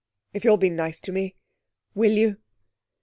[0.33, 1.35] If you'll be nice to me.
[1.93, 2.37] Will you?'